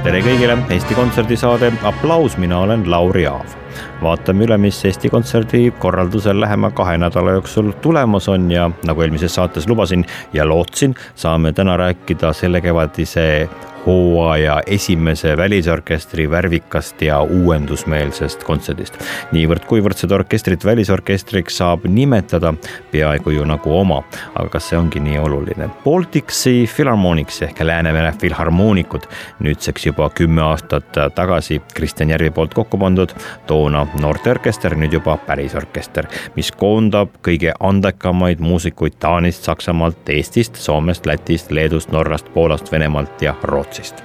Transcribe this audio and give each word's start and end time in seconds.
Tere 0.00 0.20
kõigile, 0.24 0.54
Eesti 0.72 0.94
Kontserdi 0.96 1.36
saade 1.36 1.68
Applaus, 1.84 2.38
mina 2.40 2.62
olen 2.64 2.86
Lauri 2.90 3.26
Aav. 3.28 3.56
vaatame 4.00 4.46
üle, 4.46 4.56
mis 4.58 4.78
Eesti 4.84 5.10
Kontserdi 5.12 5.74
korraldusel 5.78 6.40
lähema 6.40 6.70
kahe 6.72 6.96
nädala 6.98 7.34
jooksul 7.36 7.72
tulemas 7.84 8.28
on 8.32 8.50
ja 8.50 8.70
nagu 8.88 9.02
eelmises 9.04 9.34
saates 9.34 9.68
lubasin 9.68 10.06
ja 10.32 10.48
lootsin, 10.48 10.94
saame 11.14 11.52
täna 11.52 11.76
rääkida 11.76 12.32
sellekevadise 12.32 13.48
hooaja 13.86 14.62
esimese 14.66 15.36
välisorkestri 15.36 16.30
värvikast 16.30 17.02
ja 17.02 17.20
uuendusmeelsest 17.22 18.44
kontserdist. 18.44 18.98
niivõrd-kuivõrd 19.32 19.96
seda 19.96 20.18
orkestrit 20.18 20.64
välisorkestriks 20.64 21.56
saab 21.60 21.86
nimetada 21.88 22.52
peaaegu 22.92 23.30
ju 23.30 23.44
nagu 23.48 23.72
oma, 23.76 24.02
aga 24.34 24.48
kas 24.48 24.68
see 24.70 24.78
ongi 24.78 25.00
nii 25.00 25.18
oluline? 25.18 25.70
Baltic 25.84 26.30
Sea 26.34 26.66
Philharmonics 26.76 27.42
ehk 27.46 27.62
Läänemere 27.64 28.12
filharmoonikud, 28.20 29.06
nüüdseks 29.40 29.86
juba 29.86 30.10
kümme 30.10 30.42
aastat 30.42 30.92
tagasi 31.14 31.60
Kristjan 31.74 32.10
Järvi 32.10 32.30
poolt 32.30 32.54
kokku 32.54 32.78
pandud, 32.78 33.14
toona 33.46 33.86
noorteorkester, 34.00 34.76
nüüd 34.76 34.92
juba 34.98 35.16
päris 35.26 35.54
orkester, 35.54 36.08
mis 36.36 36.52
koondab 36.52 37.16
kõige 37.24 37.54
andekamaid 37.60 38.40
muusikuid 38.40 38.98
Taanist, 39.00 39.44
Saksamaalt, 39.44 40.08
Eestist, 40.08 40.56
Soomest, 40.56 41.06
Lätist, 41.06 41.50
Leedust, 41.50 41.92
Norrast, 41.92 42.32
Poolast, 42.34 42.72
Venemaalt 42.72 43.22
ja 43.22 43.34
Rootsist 43.42 43.69
Rootsist 43.70 44.02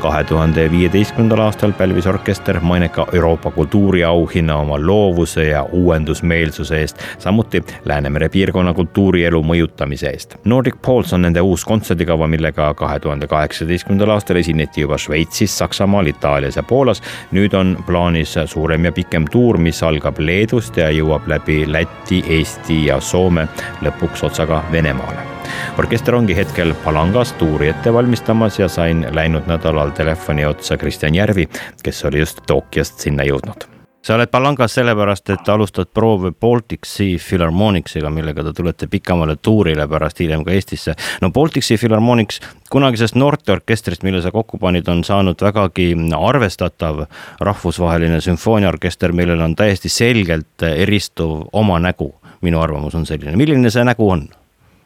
kahe 0.00 0.24
tuhande 0.24 0.70
viieteistkümnendal 0.70 1.38
aastal 1.38 1.72
pälvis 1.72 2.06
orkester 2.06 2.60
maineka 2.60 3.06
Euroopa 3.12 3.50
kultuuriauhinna 3.50 4.56
oma 4.56 4.78
loovuse 4.86 5.44
ja 5.44 5.62
uuendusmeelsuse 5.62 6.80
eest, 6.80 7.02
samuti 7.18 7.64
Läänemere 7.84 8.28
piirkonna 8.28 8.74
kultuurielu 8.74 9.42
mõjutamise 9.42 10.08
eest. 10.10 10.36
Nordic 10.44 10.80
Pulse 10.82 11.14
on 11.14 11.22
nende 11.22 11.40
uus 11.40 11.64
kontserdikava, 11.64 12.26
millega 12.26 12.72
kahe 12.74 12.98
tuhande 13.00 13.28
kaheksateistkümnendal 13.30 14.16
aastal 14.16 14.40
esineti 14.40 14.80
juba 14.80 14.98
Šveitsis, 14.98 15.58
Saksamaal, 15.58 16.06
Itaalias 16.06 16.56
ja 16.56 16.62
Poolas. 16.62 17.02
nüüd 17.32 17.54
on 17.54 17.76
plaanis 17.86 18.34
suurem 18.46 18.84
ja 18.84 18.92
pikem 18.92 19.28
tuur, 19.30 19.58
mis 19.58 19.82
algab 19.82 20.18
Leedust 20.18 20.76
ja 20.76 20.90
jõuab 20.90 21.28
läbi 21.28 21.64
Läti, 21.72 22.24
Eesti 22.28 22.86
ja 22.86 23.00
Soome 23.00 23.48
lõpuks 23.82 24.24
otsaga 24.26 24.64
Venemaale 24.72 25.34
orkester 25.78 26.14
ongi 26.14 26.36
hetkel 26.36 26.74
Palangas 26.84 27.32
tuuri 27.32 27.68
ette 27.68 27.92
valmistamas 27.92 28.58
ja 28.58 28.68
sain 28.68 29.06
läinud 29.10 29.46
nädalal 29.50 29.90
telefoni 29.90 30.46
otsa 30.46 30.76
Kristjan 30.76 31.14
Järvi, 31.14 31.48
kes 31.82 32.04
oli 32.04 32.18
just 32.18 32.42
Tokyost 32.46 33.00
sinna 33.00 33.24
jõudnud 33.24 33.74
sa 34.04 34.14
oled 34.14 34.28
Palangas 34.28 34.74
sellepärast, 34.76 35.30
et 35.32 35.48
alustad 35.48 35.88
proove 35.94 36.32
Baltic 36.40 36.84
Sea 36.86 37.16
Philharmonicsiga, 37.28 38.10
millega 38.12 38.44
te 38.44 38.52
tulete 38.52 38.88
pikemale 38.90 39.36
tuurile 39.36 39.86
pärast 39.88 40.20
hiljem 40.20 40.44
ka 40.44 40.52
Eestisse. 40.52 40.94
no 41.22 41.30
Baltic 41.30 41.64
Sea 41.64 41.80
Philharmonics 41.80 42.40
kunagisest 42.70 43.14
noorteorkestrist, 43.14 44.02
mille 44.02 44.22
sa 44.22 44.30
kokku 44.30 44.58
panid, 44.58 44.88
on 44.88 45.04
saanud 45.04 45.40
vägagi 45.40 45.94
arvestatav 46.18 47.06
rahvusvaheline 47.40 48.20
sümfooniaorkester, 48.20 49.12
millel 49.12 49.40
on 49.40 49.56
täiesti 49.56 49.88
selgelt 49.88 50.68
eristuv 50.68 51.48
oma 51.52 51.78
nägu. 51.78 52.14
minu 52.44 52.60
arvamus 52.60 52.94
on 52.94 53.06
selline, 53.06 53.36
milline 53.36 53.70
see 53.70 53.84
nägu 53.84 54.10
on? 54.10 54.28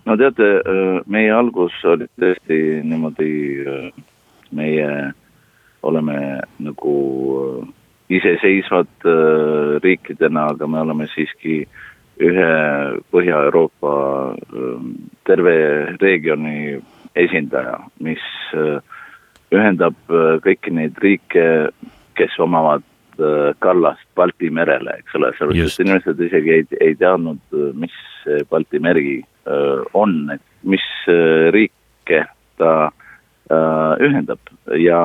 No 0.08 0.16
teate, 0.16 0.48
meie 1.10 1.32
algus 1.34 1.74
oli 1.88 2.08
tõesti 2.20 2.58
niimoodi, 2.86 3.32
meie 4.56 4.88
oleme 5.84 6.18
nagu 6.64 6.94
iseseisvad 8.08 9.08
riikidena, 9.84 10.48
aga 10.54 10.66
me 10.66 10.80
oleme 10.80 11.08
siiski 11.12 11.60
ühe 12.24 12.48
Põhja-Euroopa 13.12 13.92
terve 15.28 15.54
regiooni 16.00 16.80
esindaja, 17.18 17.76
mis 18.02 18.24
ühendab 19.54 19.98
kõiki 20.44 20.72
neid 20.74 20.98
riike, 21.04 21.44
kes 22.18 22.34
omavad 22.42 22.84
kallast 23.62 24.06
Balti 24.16 24.50
merele, 24.54 24.98
eks 25.02 25.16
ole, 25.18 25.32
sellepärast 25.36 25.80
et 25.80 25.86
inimesed 25.86 26.20
isegi 26.28 26.54
ei, 26.54 26.66
ei 26.80 26.94
teadnud, 26.98 27.40
mis 27.78 27.94
Balti 28.50 28.80
meri 28.82 29.18
on, 29.94 30.14
et 30.34 30.42
mis 30.62 30.84
riike 31.54 32.24
ta 32.58 32.72
ühendab 34.04 34.50
ja 34.76 34.98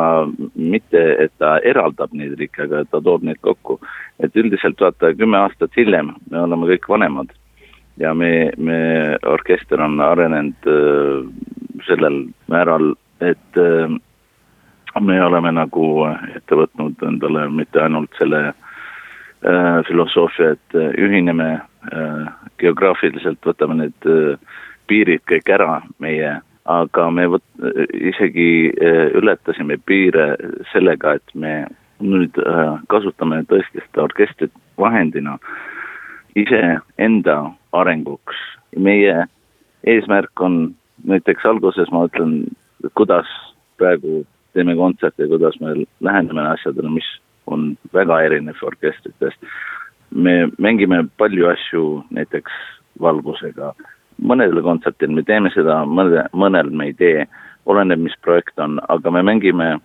mitte, 0.59 1.03
et 1.23 1.31
ta 1.39 1.53
eraldab 1.63 2.11
neid 2.11 2.33
riike, 2.39 2.65
aga 2.65 2.81
ta 2.91 2.99
toob 2.99 3.23
neid 3.23 3.39
kokku. 3.41 3.79
et 4.19 4.35
üldiselt 4.35 4.81
vaata, 4.81 5.13
kümme 5.15 5.37
aastat 5.37 5.71
hiljem 5.77 6.11
me 6.31 6.41
oleme 6.41 6.67
kõik 6.73 6.89
vanemad 6.89 7.31
ja 7.97 8.13
me, 8.13 8.51
me, 8.57 9.15
orkester 9.23 9.81
on 9.81 9.99
arenenud 10.01 10.67
sellel 11.87 12.25
määral, 12.51 12.93
et 13.21 13.59
me 15.01 15.23
oleme 15.23 15.51
nagu 15.51 15.87
ette 16.35 16.57
võtnud 16.57 17.01
endale 17.07 17.47
mitte 17.49 17.81
ainult 17.81 18.13
selle 18.19 18.41
äh, 18.49 19.79
filosoofia, 19.87 20.53
et 20.53 20.77
ühineme 21.01 21.49
äh, 21.55 21.61
geograafiliselt, 22.61 23.39
võtame 23.45 23.77
need 23.81 24.09
äh, 24.09 24.39
piirid 24.87 25.23
kõik 25.29 25.49
ära 25.51 25.81
meie, 26.03 26.37
aga 26.69 27.07
me 27.11 27.27
võt-, 27.35 27.63
isegi 27.93 28.71
äh, 28.71 29.11
ületasime 29.19 29.77
piire 29.85 30.33
sellega, 30.71 31.17
et 31.19 31.35
me 31.35 31.53
nüüd 32.03 32.37
äh, 32.41 32.75
kasutame 32.91 33.43
tõesti 33.49 33.81
seda 33.81 34.05
orkestrit 34.07 34.53
vahendina 34.79 35.37
iseenda 36.35 37.37
arenguks. 37.73 38.37
meie 38.77 39.27
eesmärk 39.85 40.41
on 40.41 40.73
näiteks 41.05 41.45
alguses 41.45 41.91
ma 41.91 42.07
ütlen, 42.07 42.47
kuidas 42.97 43.29
praegu 43.77 44.23
teeme 44.53 44.75
kontserte, 44.75 45.27
kuidas 45.27 45.59
me 45.61 45.85
läheneme 46.01 46.47
asjadele, 46.55 46.89
mis 46.89 47.09
on 47.45 47.73
väga 47.93 48.21
erinev 48.21 48.61
orkestritest. 48.61 49.37
Me 50.15 50.47
mängime 50.57 51.03
palju 51.17 51.49
asju 51.51 51.85
näiteks 52.13 52.51
valgusega, 53.01 53.73
mõnedel 54.21 54.61
kontsertil 54.65 55.13
me 55.15 55.23
teeme 55.25 55.51
seda, 55.53 55.81
mõne, 55.89 56.27
mõnel 56.33 56.69
me 56.71 56.91
ei 56.91 56.93
tee, 56.99 57.25
oleneb, 57.65 58.03
mis 58.05 58.15
projekt 58.21 58.59
on, 58.59 58.79
aga 58.91 59.11
me 59.11 59.23
mängime 59.25 59.75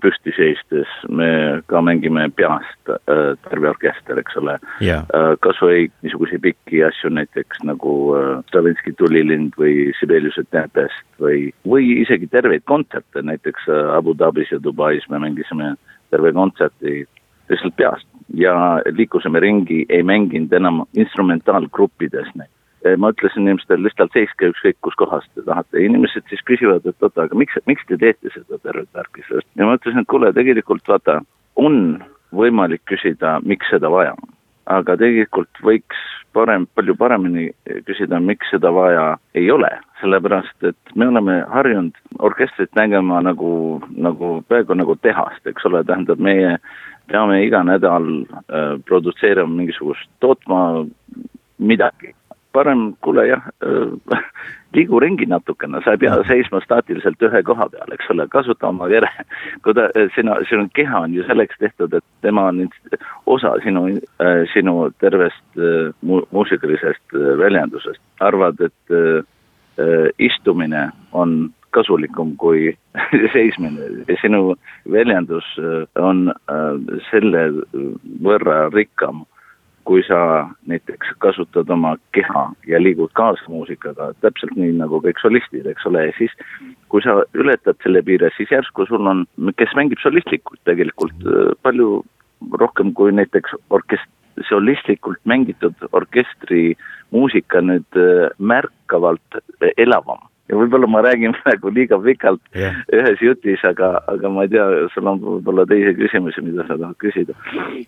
püsti 0.00 0.32
seistes, 0.36 0.90
me 1.10 1.26
ka 1.68 1.80
mängime 1.82 2.28
peast 2.38 2.92
äh, 2.92 3.34
terve 3.48 3.72
orkester, 3.72 4.20
eks 4.22 4.36
ole. 4.38 4.54
Yeah.. 4.78 5.02
Äh, 5.16 5.34
kas 5.42 5.58
või 5.62 5.88
niisuguseid 6.04 6.44
pikki 6.44 6.84
asju 6.86 7.10
näiteks 7.16 7.64
nagu 7.66 7.94
äh, 8.14 8.28
Stravinski 8.48 8.94
tulilind 8.98 9.58
või 9.60 9.90
Sibeliuse 9.98 10.46
Tempest 10.54 11.02
või, 11.22 11.50
või 11.66 11.90
isegi 12.04 12.30
terveid 12.30 12.64
kontserte, 12.70 13.24
näiteks 13.26 13.66
äh, 13.68 13.90
Abu 13.96 14.14
Dhabis 14.16 14.54
ja 14.54 14.60
Dubais 14.62 15.08
me 15.10 15.20
mängisime 15.26 15.74
terve 16.14 16.32
kontserti 16.38 17.02
lihtsalt 17.50 17.76
peast 17.76 18.06
ja 18.34 18.54
liikusime 18.92 19.40
ringi, 19.40 19.84
ei 19.88 20.02
mänginud 20.06 20.52
enam 20.52 20.84
instrumentaalgruppides 20.94 22.34
neid 22.34 22.50
Eh, 22.80 22.96
ma 22.96 23.10
ütlesin 23.12 23.44
inimestele 23.44 23.84
lihtsalt 23.84 24.14
seiske 24.16 24.48
ükskõik 24.54 24.78
kus 24.80 24.94
kohas 24.96 25.26
te 25.34 25.42
tahate, 25.44 25.82
inimesed 25.84 26.24
siis 26.32 26.40
küsivad, 26.48 26.86
et 26.88 27.04
oota, 27.04 27.26
aga 27.26 27.36
miks, 27.36 27.58
miks 27.68 27.84
te 27.90 27.98
teete 28.00 28.32
seda 28.32 28.56
tervet 28.64 28.88
värki 28.96 29.24
sellest 29.26 29.48
ja 29.60 29.68
ma 29.68 29.74
ütlesin, 29.76 30.00
et 30.00 30.08
kuule, 30.08 30.30
tegelikult 30.32 30.88
vaata, 30.88 31.18
on 31.60 31.98
võimalik 32.32 32.80
küsida, 32.88 33.34
miks 33.44 33.68
seda 33.68 33.90
vaja 33.92 34.14
on. 34.16 34.32
aga 34.72 34.96
tegelikult 34.96 35.60
võiks 35.66 36.00
parem, 36.32 36.66
palju 36.74 36.94
paremini 36.98 37.48
küsida, 37.86 38.20
miks 38.22 38.50
seda 38.52 38.72
vaja 38.74 39.06
ei 39.34 39.50
ole, 39.50 39.70
sellepärast 40.00 40.68
et 40.70 40.94
me 40.94 41.08
oleme 41.10 41.40
harjunud 41.50 41.96
orkestrit 42.18 42.72
nägema 42.78 43.20
nagu, 43.24 43.80
nagu 43.96 44.38
peaaegu 44.48 44.76
nagu 44.78 44.96
tehast, 45.02 45.42
eks 45.46 45.66
ole, 45.70 45.82
tähendab, 45.84 46.22
meie 46.22 46.56
peame 47.10 47.42
iga 47.44 47.64
nädal 47.66 48.08
äh, 48.22 48.78
produtseerima 48.86 49.50
mingisugust, 49.50 50.08
tootma 50.22 50.86
midagi 51.58 52.14
parem, 52.52 52.94
kuule 53.04 53.26
jah 53.28 53.42
äh,, 53.64 54.22
liigu 54.74 55.00
ringi 55.00 55.26
natukene, 55.26 55.80
sa 55.84 55.94
ei 55.94 56.00
pea 56.02 56.16
seisma 56.28 56.60
staatiliselt 56.62 57.22
ühe 57.26 57.42
koha 57.46 57.66
peal, 57.72 57.94
eks 57.94 58.10
ole, 58.14 58.26
kasuta 58.30 58.68
oma 58.70 58.88
kere. 58.90 59.10
kui 59.64 59.74
ta, 59.74 59.88
sinu, 60.14 60.36
sinu 60.48 60.68
keha 60.78 61.04
on 61.06 61.14
ju 61.14 61.26
selleks 61.26 61.58
tehtud, 61.62 61.94
et 61.98 62.06
tema 62.26 62.46
on 62.50 62.66
osa 63.26 63.56
sinu 63.64 63.86
äh,, 63.90 64.44
sinu 64.54 64.90
tervest 65.02 65.42
äh, 65.58 65.90
mu 66.02 66.22
muusikalisest 66.30 67.16
äh, 67.16 67.32
väljendusest. 67.38 68.02
arvad, 68.20 68.60
et 68.60 68.94
äh, 68.94 69.24
istumine 70.18 70.90
on 71.12 71.50
kasulikum 71.70 72.36
kui 72.36 72.76
seismine. 73.32 74.04
sinu 74.20 74.54
väljendus 74.90 75.46
on 75.96 76.32
selle 77.10 77.44
võrra 78.22 78.66
rikkam 78.74 79.24
kui 79.90 80.04
sa 80.06 80.46
näiteks 80.70 81.16
kasutad 81.18 81.70
oma 81.74 81.96
keha 82.14 82.44
ja 82.70 82.78
liigud 82.78 83.10
kaasa 83.18 83.50
muusikaga, 83.50 84.12
täpselt 84.22 84.54
nii 84.54 84.76
nagu 84.78 85.00
kõik 85.02 85.18
solistid, 85.18 85.66
eks 85.66 85.88
ole, 85.90 86.04
ja 86.06 86.14
siis 86.14 86.36
kui 86.94 87.02
sa 87.02 87.16
ületad 87.34 87.80
selle 87.82 88.04
piire, 88.06 88.30
siis 88.36 88.52
järsku 88.54 88.86
sul 88.86 89.10
on, 89.10 89.24
kes 89.58 89.74
mängib 89.74 89.98
solistlikult 89.98 90.62
tegelikult 90.70 91.26
palju 91.66 92.04
rohkem 92.62 92.94
kui 92.94 93.10
näiteks 93.18 93.58
orkest-, 93.74 94.14
solistlikult 94.46 95.18
mängitud 95.26 95.74
orkestri 95.90 96.76
muusika 97.10 97.58
nüüd 97.66 97.98
märkavalt 98.38 99.42
elavam 99.74 100.29
ja 100.50 100.58
võib-olla 100.58 100.88
ma 100.90 101.02
räägin 101.04 101.34
praegu 101.40 101.72
liiga 101.74 101.98
pikalt 102.02 102.42
yeah. 102.56 102.78
ühes 102.94 103.22
jutis, 103.24 103.62
aga, 103.66 103.92
aga 104.10 104.32
ma 104.32 104.46
ei 104.46 104.52
tea, 104.54 104.66
sul 104.94 105.10
on 105.10 105.20
võib-olla 105.22 105.66
teisi 105.70 105.94
küsimusi, 105.98 106.44
mida 106.46 106.66
sa 106.68 106.76
tahad 106.76 106.96
küsida. 107.02 107.36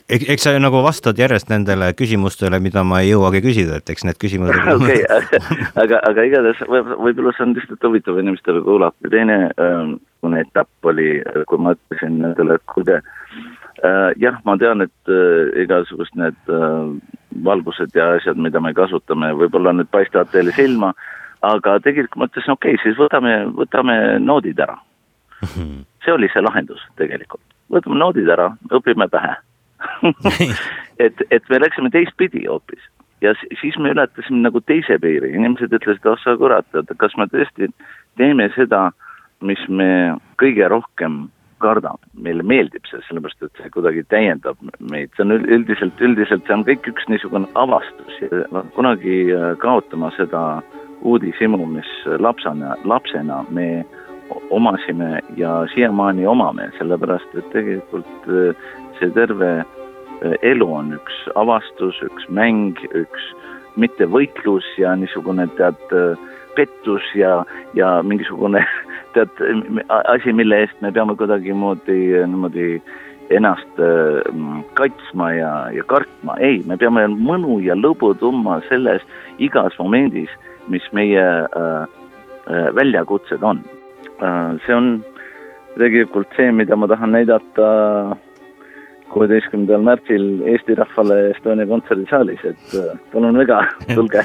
eks, 0.08 0.28
eks 0.34 0.46
sa 0.46 0.54
ju 0.54 0.62
nagu 0.62 0.82
vastad 0.84 1.18
järjest 1.18 1.50
nendele 1.52 1.92
küsimustele, 1.98 2.60
mida 2.62 2.84
ma 2.86 3.02
ei 3.02 3.12
jõuagi 3.12 3.42
küsida, 3.44 3.80
et 3.80 3.94
eks 3.94 4.06
need 4.08 4.20
küsimused 4.22 4.70
okei, 4.76 5.02
aga, 5.82 6.02
aga 6.08 6.28
igatahes 6.28 6.62
võib, 6.68 6.94
võib-olla 7.08 7.34
see 7.36 7.48
on 7.48 7.56
lihtsalt 7.58 7.88
huvitav 7.88 8.20
inimestele 8.22 8.62
kuulata. 8.66 9.12
teine 9.12 9.40
ähm, 9.60 9.96
etapp 10.38 10.86
oli, 10.86 11.16
kui 11.50 11.58
ma 11.58 11.74
ütlesin 11.74 12.20
nendele, 12.22 12.58
et 12.58 12.66
kuulge 12.70 13.00
äh,, 13.00 14.12
jah, 14.22 14.38
ma 14.46 14.56
tean, 14.60 14.84
et 14.86 15.10
äh, 15.10 15.50
igasugused 15.64 16.14
need 16.20 16.52
äh, 16.52 16.92
valgused 17.44 17.96
ja 17.96 18.12
asjad, 18.18 18.38
mida 18.38 18.60
me 18.62 18.74
kasutame, 18.76 19.32
võib-olla 19.40 19.74
nüüd 19.74 19.90
paistavad 19.90 20.30
teile 20.30 20.54
silma 20.54 20.92
aga 21.42 21.78
tegelikult 21.82 22.20
ma 22.20 22.28
ütlesin, 22.30 22.54
okei 22.54 22.76
okay,, 22.76 22.82
siis 22.84 22.98
võtame, 22.98 23.34
võtame 23.58 23.96
noodid 24.22 24.60
ära. 24.62 24.78
see 26.04 26.14
oli 26.14 26.30
see 26.32 26.44
lahendus 26.44 26.82
tegelikult, 27.00 27.42
võtame 27.72 27.98
noodid 27.98 28.30
ära, 28.30 28.52
õpime 28.70 29.10
pähe. 29.12 29.36
Et, 31.02 31.18
et 31.34 31.48
me 31.50 31.58
läksime 31.58 31.88
teistpidi 31.90 32.44
hoopis. 32.46 32.82
Ja 33.24 33.32
siis 33.58 33.74
me 33.80 33.90
ületasime 33.90 34.44
nagu 34.44 34.60
teise 34.60 34.98
piiri, 35.02 35.32
inimesed 35.34 35.72
ütlesid, 35.74 36.04
oh 36.06 36.18
sa 36.20 36.36
kurat, 36.38 36.68
et 36.78 36.92
kas 37.00 37.16
me 37.18 37.26
tõesti 37.32 37.66
teeme 38.20 38.46
seda, 38.54 38.90
mis 39.42 39.58
me 39.66 39.88
kõige 40.38 40.68
rohkem 40.70 41.24
kardame, 41.64 42.06
meile 42.14 42.44
meeldib 42.46 42.86
see, 42.86 43.00
sellepärast 43.08 43.48
et 43.48 43.58
see 43.58 43.72
kuidagi 43.74 44.04
täiendab 44.12 44.60
meid, 44.92 45.10
see 45.16 45.24
on 45.24 45.34
üldiselt, 45.40 45.98
üldiselt 46.04 46.46
see 46.46 46.54
on 46.54 46.62
kõik 46.68 46.86
üks 46.92 47.08
niisugune 47.10 47.50
avastus. 47.58 48.20
Ja 48.22 48.62
kunagi 48.76 49.18
äh, 49.34 49.48
kaotama 49.64 50.12
seda 50.20 50.44
äh, 50.60 50.81
uudishimu, 51.02 51.66
mis 51.66 51.90
lapsena, 52.18 52.76
lapsena 52.84 53.44
me 53.50 53.84
omasime 54.50 55.20
ja 55.36 55.66
siiamaani 55.74 56.26
omame, 56.26 56.70
sellepärast 56.78 57.34
et 57.36 57.50
tegelikult 57.52 58.28
äh, 58.28 58.56
see 58.98 59.10
terve 59.16 59.50
äh, 59.60 60.36
elu 60.42 60.68
on 60.74 60.92
üks 60.96 61.18
avastus, 61.34 61.98
üks 62.06 62.28
mäng, 62.28 62.78
üks 62.96 63.30
mitte 63.76 64.06
võitlus 64.08 64.66
ja 64.78 64.94
niisugune 64.96 65.48
tead 65.58 65.96
äh, 65.96 66.18
pettus 66.56 67.04
ja, 67.18 67.42
ja 67.74 67.94
mingisugune 68.02 68.64
tead 69.14 69.42
asi, 69.88 70.32
mille 70.32 70.64
eest 70.64 70.78
me 70.84 70.92
peame 70.92 71.16
kuidagimoodi 71.16 71.98
niimoodi 72.26 72.68
ennast 73.32 73.78
kaitsma 74.76 75.30
ja, 75.32 75.50
ja 75.72 75.84
kartma, 75.88 76.34
ei, 76.44 76.58
me 76.68 76.76
peame 76.76 77.06
mõnu 77.08 77.60
ja 77.64 77.76
lõbu 77.78 78.10
tundma 78.20 78.58
selles 78.68 79.04
igas 79.40 79.76
momendis 79.80 80.32
mis 80.68 80.84
meie 80.92 81.22
äh, 81.22 81.86
äh, 82.46 82.68
väljakutsed 82.74 83.42
on. 83.42 83.62
Äh, 84.22 84.58
see 84.66 84.74
on 84.74 84.92
tegelikult 85.78 86.28
see, 86.36 86.52
mida 86.52 86.76
ma 86.76 86.88
tahan 86.90 87.14
näidata 87.16 87.68
kuueteistkümnendal 89.12 89.82
märtsil 89.84 90.24
Eesti 90.48 90.76
rahvale 90.78 91.18
Estonia 91.30 91.66
kontserdisaalis, 91.68 92.44
et 92.48 92.76
palun 93.12 93.36
väga, 93.38 93.60
tulge 93.96 94.24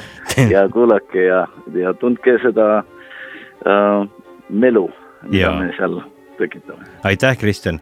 ja 0.50 0.64
kuulake 0.72 1.26
ja, 1.26 1.42
ja 1.76 1.92
tundke 2.00 2.38
seda 2.44 2.68
äh, 2.78 4.08
melu, 4.48 4.88
mida 5.28 5.52
me 5.60 5.72
seal 5.76 6.00
tekitame. 6.38 6.88
aitäh, 7.04 7.36
Kristjan 7.38 7.80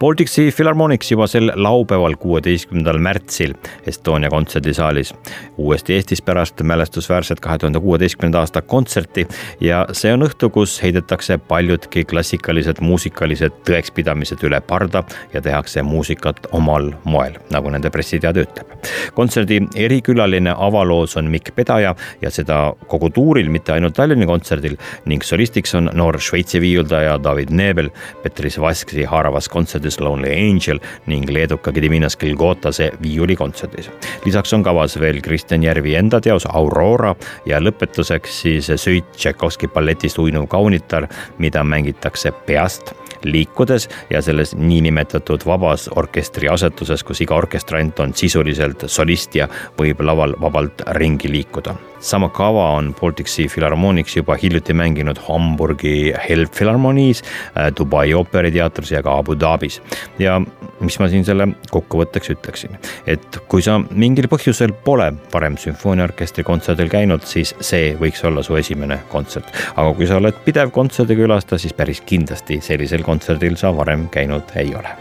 Baltic 0.00 0.28
Sea 0.28 0.52
Philharmonics 0.52 1.10
juba 1.10 1.26
sel 1.26 1.50
laupäeval, 1.54 2.14
kuueteistkümnendal 2.22 2.98
märtsil 3.02 3.54
Estonia 3.86 4.30
kontserdisaalis. 4.30 5.14
uuesti 5.56 5.94
Eestis 5.94 6.22
pärast 6.22 6.62
mälestusväärset 6.62 7.40
kahe 7.40 7.58
tuhande 7.58 7.80
kuueteistkümnenda 7.80 8.38
aasta 8.38 8.62
kontserti 8.62 9.26
ja 9.60 9.86
see 9.92 10.12
on 10.14 10.22
õhtu, 10.22 10.50
kus 10.54 10.76
heidetakse 10.82 11.38
paljudki 11.38 12.04
klassikalised 12.04 12.78
muusikalised 12.80 13.56
tõekspidamised 13.66 14.44
üle 14.46 14.60
parda 14.60 15.02
ja 15.32 15.42
tehakse 15.42 15.82
muusikat 15.82 16.46
omal 16.52 16.92
moel, 17.04 17.34
nagu 17.50 17.70
nende 17.70 17.90
pressiteade 17.90 18.46
ütleb. 18.46 18.78
kontserdi 19.14 19.60
erikülaline 19.74 20.54
avaloos 20.56 21.16
on 21.16 21.30
Mikk 21.30 21.54
Pedaja 21.54 21.94
ja 22.22 22.30
seda 22.30 22.72
kogu 22.86 23.10
tuuril, 23.10 23.50
mitte 23.50 23.72
ainult 23.72 23.98
Tallinna 23.98 24.26
kontserdil 24.26 24.78
ning 25.06 25.22
solistiks 25.22 25.74
on 25.74 25.90
noor 25.92 26.20
Šveitsi 26.20 26.60
viiuldaja 26.60 27.18
David 27.24 27.50
Nebel 27.50 27.90
Petris 28.22 28.60
Vasksi 28.60 29.04
haaravas 29.04 29.48
kontserdis 29.48 29.87
kontserdis 29.88 30.00
Lonely 30.00 30.50
Angel 30.50 30.78
ning 31.06 31.28
leeduka 31.30 31.72
Gediminas 31.72 32.16
Kilgotase 32.16 32.92
viiulikontserdis. 33.02 33.90
lisaks 34.24 34.52
on 34.52 34.62
kavas 34.62 35.00
veel 35.00 35.20
Kristjan 35.22 35.62
Järvi 35.62 35.94
enda 35.94 36.20
teos 36.20 36.46
Aurora 36.46 37.14
ja 37.46 37.60
lõpetuseks 37.60 38.40
siis 38.42 38.70
Süit 38.76 39.12
Tšaikovski 39.16 39.68
balletist 39.68 40.18
Uinuv 40.18 40.48
kaunitar, 40.48 41.08
mida 41.38 41.64
mängitakse 41.64 42.32
peast 42.46 42.92
liikudes 43.24 43.88
ja 44.10 44.22
selles 44.22 44.54
niinimetatud 44.56 45.46
vabas 45.46 45.88
orkestri 45.96 46.48
asetuses, 46.48 47.04
kus 47.04 47.22
iga 47.24 47.36
orkestrant 47.38 48.00
on 48.00 48.14
sisuliselt 48.14 48.84
solist 48.86 49.34
ja 49.34 49.48
võib 49.78 50.02
laval 50.04 50.36
vabalt 50.40 50.82
ringi 50.98 51.30
liikuda. 51.32 51.74
sama 52.00 52.28
kava 52.28 52.70
on 52.78 52.94
Baltic 52.94 53.26
Sea 53.26 53.48
Philharmonics 53.48 54.16
juba 54.16 54.36
hiljuti 54.42 54.74
mänginud 54.74 55.18
Hamburgi 55.28 56.14
Elbphilharmoniis, 56.28 57.22
äh, 57.56 57.72
Dubai 57.78 58.14
ooperiteatris 58.14 58.90
ja 58.90 59.02
ka 59.02 59.18
Abu 59.18 59.34
Dhabis 59.34 59.82
ja 60.18 60.40
mis 60.80 60.98
ma 61.00 61.08
siin 61.10 61.24
selle 61.26 61.48
kokkuvõtteks 61.72 62.32
ütleksin, 62.34 62.76
et 63.06 63.38
kui 63.50 63.62
sa 63.64 63.78
mingil 63.78 64.28
põhjusel 64.30 64.72
pole 64.84 65.08
varem 65.32 65.58
sümfooniaorkestri 65.60 66.44
kontserdil 66.46 66.90
käinud, 66.92 67.26
siis 67.28 67.54
see 67.60 67.94
võiks 67.98 68.22
olla 68.28 68.44
su 68.46 68.56
esimene 68.58 69.00
kontsert. 69.12 69.50
aga 69.74 69.92
kui 69.94 70.06
sa 70.06 70.18
oled 70.20 70.38
pidev 70.44 70.72
kontserdikülastaja, 70.74 71.62
siis 71.62 71.74
päris 71.76 72.02
kindlasti 72.06 72.60
sellisel 72.64 73.02
kontserdil 73.08 73.56
sa 73.56 73.72
varem 73.76 74.08
käinud 74.12 74.54
ei 74.56 74.74
ole. 74.76 74.92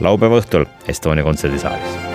laupäeva 0.00 0.42
õhtul 0.42 0.66
Estonia 0.88 1.24
kontserdisaalis 1.24 2.14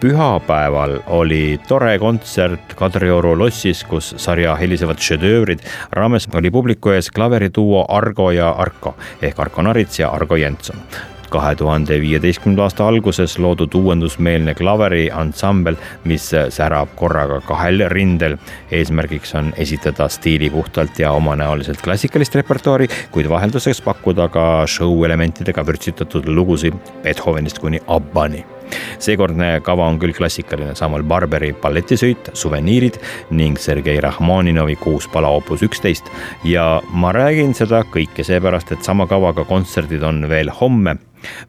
pühapäeval 0.00 0.98
oli 1.06 1.60
tore 1.68 1.98
kontsert 1.98 2.74
Kadrioru 2.76 3.32
lossis, 3.38 3.80
kus 3.84 4.12
sarja 4.20 4.54
Helisevad 4.56 5.00
šedöövrid 5.02 5.64
raames 5.96 6.28
oli 6.34 6.50
publiku 6.50 6.92
ees 6.94 7.10
klaveriduo 7.10 7.86
Argo 7.88 8.30
ja 8.30 8.50
Arko 8.50 8.96
ehk 9.22 9.40
Arko 9.40 9.62
Narits 9.62 9.98
ja 9.98 10.12
Argo 10.12 10.36
Jenson 10.36 10.82
kahe 11.30 11.54
tuhande 11.54 12.00
viieteistkümnenda 12.00 12.66
aasta 12.66 12.88
alguses 12.88 13.38
loodud 13.38 13.74
uuendusmeelne 13.74 14.54
klaveriansambel, 14.54 15.76
mis 16.04 16.30
särab 16.48 16.94
korraga 16.96 17.40
kahel 17.40 17.88
rindel. 17.88 18.36
eesmärgiks 18.70 19.34
on 19.34 19.52
esitada 19.56 20.08
stiilipuhtalt 20.08 20.98
ja 20.98 21.12
omanäoliselt 21.12 21.82
klassikalist 21.82 22.34
repertuaari, 22.34 22.88
kuid 23.10 23.28
vahelduseks 23.28 23.82
pakkuda 23.82 24.28
ka 24.28 24.66
show 24.66 25.04
elementidega 25.04 25.66
vürtsitatud 25.66 26.28
lugusid 26.28 26.74
Beethovenist 27.02 27.58
kuni 27.58 27.80
Abbani 27.86 28.55
seekordne 29.02 29.60
kava 29.66 29.86
on 29.90 30.00
küll 30.02 30.14
klassikaline, 30.16 30.74
Samuel 30.78 31.04
Barberi 31.06 31.52
balletisõit, 31.62 32.32
suveniirid 32.34 33.00
ning 33.36 33.60
Sergei 33.60 34.00
Rahmaninovi 34.02 34.76
kuus 34.82 35.08
pala 35.12 35.30
opus 35.36 35.64
üksteist. 35.66 36.10
ja 36.44 36.80
ma 36.92 37.12
räägin 37.12 37.54
seda 37.54 37.82
kõike 37.92 38.24
seepärast, 38.26 38.72
et 38.72 38.84
sama 38.84 39.06
kavaga 39.06 39.44
kontserdid 39.44 40.02
on 40.02 40.28
veel 40.28 40.50
homme, 40.60 40.98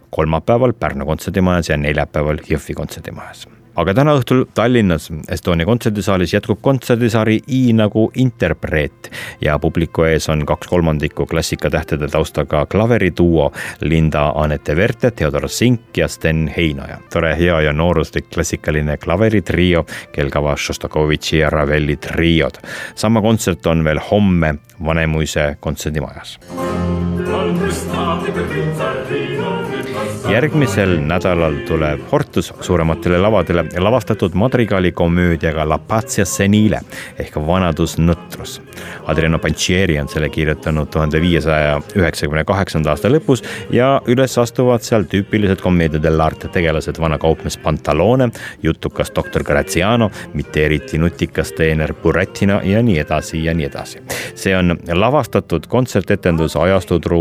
kolmapäeval 0.09 0.73
Pärnu 0.73 1.05
kontserdimajas 1.05 1.69
ja 1.69 1.77
neljapäeval 1.77 2.43
Jõhvi 2.47 2.75
kontserdimajas 2.77 3.47
aga 3.77 3.93
täna 3.97 4.15
õhtul 4.17 4.45
Tallinnas 4.57 5.09
Estonia 5.31 5.67
kontserdisaalis 5.69 6.33
jätkub 6.33 6.61
kontserdisari 6.65 7.37
I 7.47 7.73
nagu 7.77 8.07
interpreet 8.17 9.11
ja 9.41 9.57
publiku 9.61 10.07
ees 10.09 10.29
on 10.33 10.45
kaks 10.49 10.69
kolmandikku 10.71 11.27
klassikatähtede 11.29 12.09
taustaga 12.11 12.65
klaveriduo 12.65 13.51
Linda 13.81 14.31
Anette 14.35 14.75
Verte, 14.75 15.11
Theodor 15.11 15.49
Sink 15.49 15.97
ja 15.97 16.07
Sten 16.07 16.47
Heinoja. 16.57 16.97
tore, 17.13 17.35
hea 17.37 17.61
ja 17.61 17.73
nooruslik 17.73 18.29
klassikaline 18.33 18.97
klaveritrio, 18.97 19.85
kelkava 20.11 20.55
Šostakovitši 20.57 21.37
ja 21.37 21.49
Ravelli 21.49 21.95
triod. 21.95 22.57
sama 22.95 23.21
kontsert 23.21 23.65
on 23.65 23.83
veel 23.83 24.01
homme 24.11 24.55
Vanemuise 24.85 25.55
kontserdimajas 25.59 26.39
järgmisel 30.31 30.97
nädalal 31.01 31.55
tuleb 31.67 32.01
Hortus 32.11 32.53
suurematele 32.61 33.17
lavadele 33.17 33.63
lavastatud 33.79 34.33
madrigaalikomöödiaga 34.33 35.69
La 35.69 35.77
Pazia 35.77 36.25
Senile 36.25 36.81
ehk 37.19 37.35
vanadusnõtrus. 37.47 38.59
Adriano 39.07 39.39
Panchieri 39.39 39.99
on 39.99 40.09
selle 40.11 40.29
kirjutanud 40.29 40.89
tuhande 40.91 41.21
viiesaja 41.21 41.79
üheksakümne 41.95 42.43
kaheksanda 42.45 42.91
aasta 42.91 43.09
lõpus 43.09 43.43
ja 43.73 44.01
üles 44.07 44.37
astuvad 44.37 44.83
seal 44.85 45.07
tüüpilised 45.09 45.63
commedia 45.63 46.01
dell'arte 46.03 46.51
tegelased, 46.53 46.99
vana 46.99 47.17
kaupmees 47.17 47.57
Pantalone, 47.57 48.29
jutukas 48.63 49.11
doktor 49.15 49.43
Graziano, 49.43 50.11
mitte 50.33 50.65
eriti 50.65 50.97
nutikas 50.97 51.53
teener 51.57 51.93
Burettina 52.03 52.59
ja 52.63 52.83
nii 52.83 52.99
edasi 52.99 53.43
ja 53.45 53.53
nii 53.53 53.65
edasi. 53.65 54.03
see 54.35 54.57
on 54.57 54.77
lavastatud 54.93 55.67
kontsertetendus 55.67 56.55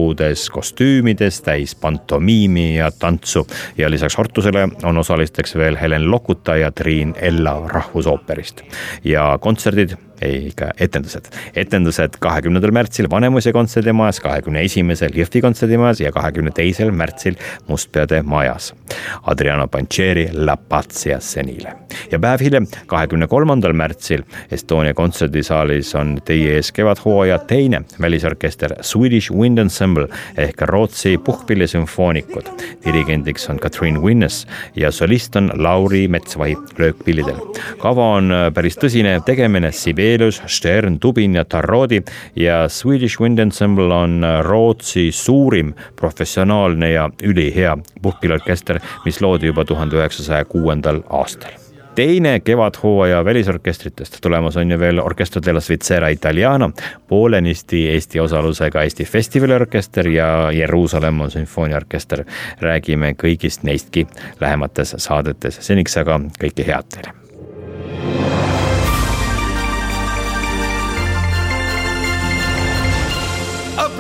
ajastutruudes 0.07 0.51
kostüümides, 0.51 1.41
täis 1.43 1.75
pantomiimi 1.75 2.77
ja 2.77 2.91
tantsu 2.91 3.47
ja 3.79 3.91
lisaks 3.91 4.17
Hortusele 4.19 4.69
on 4.85 4.99
osalisteks 4.99 5.57
veel 5.57 5.77
Helen 5.77 6.11
Lokuta 6.11 6.57
ja 6.57 6.71
Triin 6.73 7.15
Ella 7.21 7.63
Rahvusooperist. 7.67 8.63
ja 9.05 9.39
kontserdid 9.41 9.97
ei 10.23 10.47
ikka 10.47 10.71
etendused. 10.81 11.27
etendused 11.57 12.17
kahekümnendal 12.19 12.71
märtsil 12.71 13.11
Vanemuise 13.11 13.53
kontserdimajas, 13.53 14.21
kahekümne 14.21 14.63
esimesel 14.65 15.15
Jõhvi 15.15 15.41
kontserdimajas 15.45 16.01
ja 16.01 16.13
kahekümne 16.13 16.51
teisel 16.51 16.91
märtsil 16.91 17.35
Mustpeade 17.69 18.23
majas. 18.23 18.75
Adriano 19.23 19.69
Pancheri 19.69 20.29
La 20.33 20.57
Pazia 20.57 21.21
Senile. 21.21 21.73
ja 22.11 22.19
päev 22.19 22.41
hiljem, 22.41 22.67
kahekümne 22.87 23.27
kolmandal 23.27 23.73
märtsil 23.73 24.23
Estonia 24.51 24.95
kontserdisaalis 24.95 25.95
on 25.95 26.19
teie 26.25 26.57
ees 26.57 26.73
kevadhooaja 26.73 27.39
teine 27.39 27.83
välisorkester 28.01 28.75
Swedish 28.83 29.33
Wind 29.33 29.59
Ensemble 29.59 30.09
ehk 30.37 30.63
Rootsi 30.63 31.19
puhkpillisümfoonikud. 31.19 32.47
dirigendiks 32.85 33.51
on 33.51 33.59
Katrin 33.59 34.03
Winnes 34.03 34.47
ja 34.77 34.91
solist 34.93 35.37
on 35.37 35.51
Lauri 35.55 36.09
Metsvai 36.09 36.57
löökpillidel. 36.79 37.37
kava 37.79 38.09
on 38.17 38.33
päris 38.55 38.79
tõsine 38.79 39.21
tegemine 39.25 39.73
Siberia 39.73 40.06
Sibelius, 40.07 40.43
Stern, 40.47 40.99
Tubin 41.01 41.35
ja 41.35 41.45
Tarodi 41.45 42.03
ja 42.37 42.69
Swedish 42.69 43.21
Wind 43.21 43.39
Ensemble 43.39 43.95
on 43.95 44.23
Rootsi 44.43 45.13
suurim 45.13 45.75
professionaalne 45.97 46.91
ja 46.91 47.11
ülihea 47.23 47.79
puhkpilliorkester, 48.03 48.79
mis 49.05 49.21
loodi 49.21 49.51
juba 49.51 49.65
tuhande 49.65 49.97
üheksasaja 49.99 50.45
kuuendal 50.45 51.03
aastal 51.11 51.59
teine 51.97 52.41
kevadhooaja 52.41 53.25
välisorkestritest, 53.25 54.19
tulemas 54.23 54.57
on 54.57 54.71
ju 54.71 54.79
veel 54.79 54.99
Orchestra 55.01 55.41
della 55.47 55.61
Svizzera 55.61 56.09
Italiana, 56.13 56.71
poolenisti 57.09 57.87
Eesti 57.89 58.21
osalusega 58.21 58.83
Eesti 58.83 59.05
festivaliorkester 59.05 60.09
ja 60.09 60.53
Jeruusalemma 60.53 61.29
sümfooniaorkester. 61.29 62.25
räägime 62.61 63.15
kõigist 63.17 63.63
neistki 63.63 64.07
lähemates 64.41 64.95
saadetes, 64.99 65.59
seniks 65.61 65.97
aga 65.97 66.21
kõike 66.41 66.67
head 66.67 66.93
teile 66.95 67.26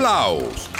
aplaus 0.06 0.75